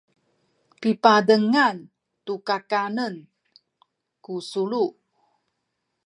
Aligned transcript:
pipazengan 0.81 1.75
tu 2.25 2.33
kakanen 2.47 3.15
ku 4.23 4.33
sulu 4.49 4.85